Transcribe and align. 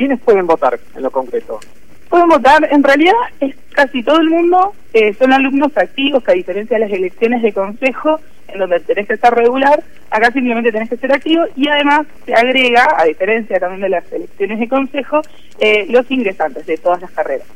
¿quiénes 0.00 0.18
pueden 0.20 0.46
votar 0.46 0.80
en 0.96 1.02
lo 1.02 1.10
concreto? 1.10 1.60
Pueden 2.08 2.28
votar, 2.28 2.66
en 2.72 2.82
realidad 2.82 3.12
es 3.38 3.54
casi 3.74 4.02
todo 4.02 4.18
el 4.18 4.30
mundo, 4.30 4.72
eh, 4.94 5.12
son 5.12 5.30
alumnos 5.30 5.76
activos, 5.76 6.24
que 6.24 6.30
a 6.30 6.34
diferencia 6.34 6.78
de 6.78 6.86
las 6.86 6.92
elecciones 6.92 7.42
de 7.42 7.52
consejo, 7.52 8.18
en 8.48 8.60
donde 8.60 8.80
tenés 8.80 9.06
que 9.06 9.12
estar 9.12 9.36
regular, 9.36 9.84
acá 10.10 10.32
simplemente 10.32 10.72
tenés 10.72 10.88
que 10.88 10.96
ser 10.96 11.12
activo 11.12 11.44
y 11.54 11.68
además 11.68 12.06
se 12.24 12.32
agrega, 12.32 12.88
a 12.96 13.04
diferencia 13.04 13.60
también 13.60 13.82
de 13.82 13.88
las 13.90 14.10
elecciones 14.10 14.58
de 14.58 14.68
consejo, 14.70 15.20
eh, 15.58 15.86
los 15.90 16.10
ingresantes 16.10 16.64
de 16.64 16.78
todas 16.78 17.02
las 17.02 17.10
carreras. 17.10 17.46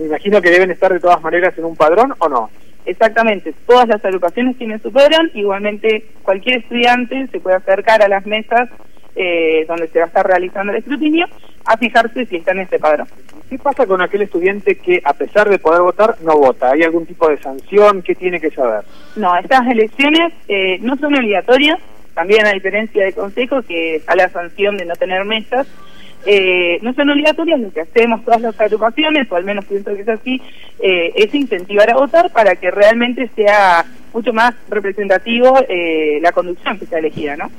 Me 0.00 0.06
imagino 0.06 0.42
que 0.42 0.50
deben 0.50 0.72
estar 0.72 0.92
de 0.92 0.98
todas 0.98 1.22
maneras 1.22 1.56
en 1.56 1.64
un 1.64 1.76
padrón 1.76 2.12
o 2.18 2.28
no. 2.28 2.50
Exactamente, 2.86 3.54
todas 3.68 3.86
las 3.86 4.04
agrupaciones 4.04 4.58
tienen 4.58 4.82
su 4.82 4.90
padrón, 4.90 5.30
igualmente 5.32 6.06
cualquier 6.24 6.58
estudiante 6.58 7.28
se 7.28 7.38
puede 7.38 7.54
acercar 7.54 8.02
a 8.02 8.08
las 8.08 8.26
mesas 8.26 8.68
eh, 9.14 9.64
donde 9.68 9.86
se 9.86 10.00
va 10.00 10.06
a 10.06 10.08
estar 10.08 10.26
realizando 10.26 10.72
el 10.72 10.80
escrutinio 10.80 11.26
a 11.64 11.76
fijarse 11.76 12.26
si 12.26 12.36
está 12.36 12.52
en 12.52 12.60
ese 12.60 12.78
padrón. 12.78 13.08
¿Qué 13.48 13.58
pasa 13.58 13.86
con 13.86 14.00
aquel 14.00 14.22
estudiante 14.22 14.76
que 14.76 15.00
a 15.04 15.12
pesar 15.12 15.48
de 15.48 15.58
poder 15.58 15.82
votar 15.82 16.16
no 16.22 16.36
vota? 16.38 16.70
¿Hay 16.70 16.82
algún 16.82 17.06
tipo 17.06 17.28
de 17.28 17.38
sanción? 17.38 18.02
¿Qué 18.02 18.14
tiene 18.14 18.40
que 18.40 18.50
saber? 18.50 18.84
No, 19.16 19.36
estas 19.36 19.66
elecciones 19.68 20.32
eh, 20.48 20.78
no 20.80 20.96
son 20.96 21.14
obligatorias, 21.14 21.78
también 22.14 22.46
a 22.46 22.52
diferencia 22.52 23.04
de 23.04 23.12
consejo 23.12 23.62
que 23.62 24.02
a 24.06 24.16
la 24.16 24.28
sanción 24.28 24.76
de 24.76 24.86
no 24.86 24.94
tener 24.94 25.24
mesas, 25.24 25.66
eh, 26.26 26.78
no 26.80 26.94
son 26.94 27.10
obligatorias, 27.10 27.60
lo 27.60 27.70
que 27.70 27.82
hacemos 27.82 28.24
todas 28.24 28.40
las 28.40 28.58
agrupaciones, 28.58 29.30
o 29.30 29.36
al 29.36 29.44
menos 29.44 29.64
pienso 29.66 29.94
que 29.94 30.02
es 30.02 30.08
así, 30.08 30.40
eh, 30.80 31.12
es 31.16 31.34
incentivar 31.34 31.90
a 31.90 31.96
votar 31.96 32.32
para 32.32 32.56
que 32.56 32.70
realmente 32.70 33.28
sea 33.36 33.84
mucho 34.12 34.32
más 34.32 34.54
representativo 34.70 35.58
eh, 35.68 36.18
la 36.22 36.32
conducción 36.32 36.78
que 36.78 36.86
sea 36.86 36.98
elegida, 36.98 37.36
¿no? 37.36 37.50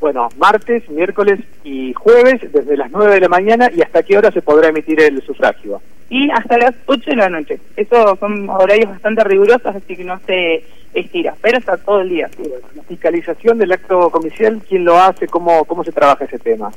Bueno, 0.00 0.28
martes, 0.36 0.88
miércoles 0.90 1.40
y 1.64 1.92
jueves 1.92 2.40
desde 2.52 2.76
las 2.76 2.90
9 2.90 3.14
de 3.14 3.20
la 3.20 3.28
mañana 3.28 3.68
y 3.74 3.82
hasta 3.82 4.02
qué 4.02 4.16
hora 4.16 4.30
se 4.30 4.42
podrá 4.42 4.68
emitir 4.68 5.00
el 5.00 5.20
sufragio. 5.22 5.80
Y 6.08 6.30
hasta 6.30 6.56
las 6.56 6.74
8 6.86 7.10
de 7.10 7.16
la 7.16 7.28
noche. 7.28 7.58
Esos 7.76 8.18
son 8.18 8.48
horarios 8.48 8.90
bastante 8.90 9.24
rigurosos, 9.24 9.74
así 9.74 9.96
que 9.96 10.04
no 10.04 10.18
se 10.26 10.64
estira, 10.94 11.34
pero 11.42 11.58
está 11.58 11.76
todo 11.76 12.00
el 12.00 12.10
día. 12.10 12.30
la 12.74 12.82
fiscalización 12.84 13.58
del 13.58 13.72
acto 13.72 14.08
comicial, 14.10 14.62
¿quién 14.68 14.84
lo 14.84 14.96
hace? 14.98 15.26
¿Cómo, 15.26 15.64
cómo 15.64 15.84
se 15.84 15.92
trabaja 15.92 16.24
ese 16.24 16.38
tema? 16.38 16.70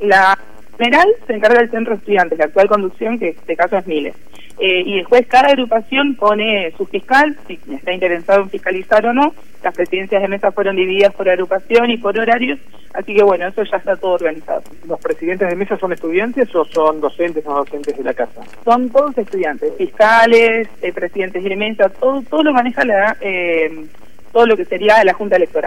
La 0.00 0.38
general 0.78 1.08
se 1.26 1.34
encarga 1.34 1.60
del 1.60 1.70
centro 1.70 1.92
de 1.94 1.98
estudiantes, 1.98 2.38
la 2.38 2.46
actual 2.46 2.68
conducción, 2.68 3.18
que 3.18 3.30
en 3.30 3.36
este 3.36 3.56
caso 3.56 3.76
es 3.76 3.86
Miles. 3.86 4.14
Eh, 4.60 4.82
y 4.84 4.96
después 4.98 5.26
cada 5.28 5.48
agrupación 5.48 6.16
pone 6.16 6.72
su 6.76 6.84
fiscal, 6.86 7.36
si 7.46 7.58
está 7.72 7.92
interesado 7.92 8.42
en 8.42 8.50
fiscalizar 8.50 9.06
o 9.06 9.12
no. 9.12 9.34
Las 9.62 9.74
presidencias 9.74 10.22
de 10.22 10.28
mesa 10.28 10.52
fueron 10.52 10.76
divididas 10.76 11.14
por 11.14 11.28
agrupación 11.28 11.90
y 11.90 11.96
por 11.96 12.18
horarios, 12.18 12.58
así 12.94 13.14
que 13.14 13.22
bueno, 13.22 13.46
eso 13.48 13.62
ya 13.64 13.76
está 13.76 13.96
todo 13.96 14.12
organizado. 14.12 14.62
¿Los 14.86 15.00
presidentes 15.00 15.48
de 15.48 15.56
mesa 15.56 15.76
son 15.76 15.92
estudiantes 15.92 16.54
o 16.54 16.64
son 16.64 17.00
docentes 17.00 17.44
o 17.46 17.54
docentes 17.54 17.96
de 17.96 18.04
la 18.04 18.14
casa? 18.14 18.40
Son 18.64 18.88
todos 18.90 19.16
estudiantes, 19.18 19.72
fiscales, 19.76 20.68
eh, 20.82 20.92
presidentes 20.92 21.42
de 21.42 21.56
mesa, 21.56 21.88
todo, 21.88 22.22
todo 22.22 22.42
lo 22.44 22.52
maneja 22.52 22.84
la, 22.84 23.16
eh, 23.20 23.86
todo 24.32 24.46
lo 24.46 24.56
que 24.56 24.64
sería 24.64 25.02
la 25.04 25.14
Junta 25.14 25.36
Electoral. 25.36 25.66